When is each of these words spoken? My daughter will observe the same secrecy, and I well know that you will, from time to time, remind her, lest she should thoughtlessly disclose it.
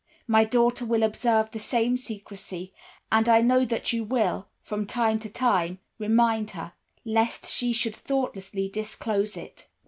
My 0.25 0.45
daughter 0.45 0.83
will 0.83 1.03
observe 1.03 1.51
the 1.51 1.59
same 1.59 1.95
secrecy, 1.95 2.73
and 3.11 3.29
I 3.29 3.37
well 3.41 3.45
know 3.47 3.65
that 3.65 3.93
you 3.93 4.03
will, 4.03 4.47
from 4.63 4.87
time 4.87 5.19
to 5.19 5.29
time, 5.29 5.77
remind 5.99 6.49
her, 6.57 6.73
lest 7.05 7.45
she 7.45 7.71
should 7.71 7.95
thoughtlessly 7.95 8.67
disclose 8.67 9.37
it. 9.37 9.67